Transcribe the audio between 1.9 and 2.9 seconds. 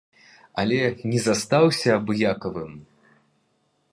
абыякавым.